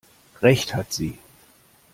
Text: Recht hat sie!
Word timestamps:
Recht 0.41 0.73
hat 0.73 0.91
sie! 0.91 1.19